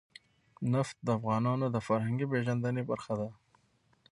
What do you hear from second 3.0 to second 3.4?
ده.